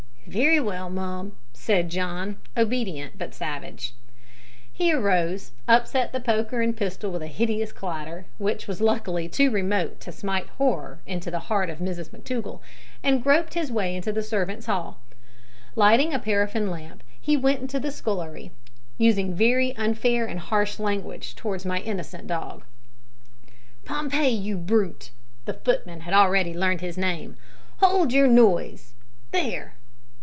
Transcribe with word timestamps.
"Very 0.27 0.61
well, 0.61 0.89
mum," 0.89 1.33
said 1.51 1.89
John, 1.89 2.37
obedient 2.55 3.17
but 3.17 3.33
savage. 3.35 3.93
He 4.71 4.93
arose, 4.93 5.51
upset 5.67 6.13
the 6.13 6.21
poker 6.21 6.61
and 6.61 6.77
pistol 6.77 7.11
with 7.11 7.21
a 7.23 7.27
hideous 7.27 7.73
clatter, 7.73 8.27
which 8.37 8.65
was 8.65 8.79
luckily 8.79 9.27
too 9.27 9.51
remote 9.51 9.99
to 10.01 10.11
smite 10.13 10.47
horror 10.51 11.01
into 11.05 11.31
the 11.31 11.39
heart 11.51 11.69
of 11.69 11.79
Mrs 11.79 12.11
McTougall, 12.11 12.61
and 13.03 13.21
groped 13.21 13.55
his 13.55 13.73
way 13.73 13.93
into 13.93 14.13
the 14.13 14.23
servants' 14.23 14.67
hall. 14.67 15.01
Lighting 15.75 16.13
a 16.13 16.19
paraffin 16.19 16.69
lamp, 16.69 17.03
he 17.19 17.35
went 17.35 17.69
to 17.69 17.79
the 17.79 17.91
scullery, 17.91 18.51
using 18.97 19.33
very 19.33 19.75
unfair 19.75 20.25
and 20.25 20.39
harsh 20.39 20.79
language 20.79 21.35
towards 21.35 21.65
my 21.65 21.79
innocent 21.79 22.27
dog. 22.27 22.63
"Pompey, 23.83 24.29
you 24.29 24.55
brute!" 24.55 25.11
the 25.43 25.53
footman 25.55 26.01
had 26.01 26.13
already 26.13 26.53
learned 26.53 26.79
his 26.79 26.97
name 26.97 27.35
"hold 27.79 28.13
your 28.13 28.27
noise. 28.27 28.93
There!" 29.31 29.73